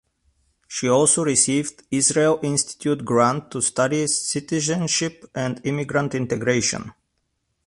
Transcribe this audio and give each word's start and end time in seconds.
She 0.67 0.89
also 0.89 1.23
received 1.23 1.81
an 1.81 1.85
Israel 1.91 2.39
Institute 2.41 3.05
Grant 3.05 3.51
to 3.51 3.61
study 3.61 4.07
citizenship 4.07 5.25
and 5.35 5.61
immigrant 5.63 6.15
integration. 6.15 6.93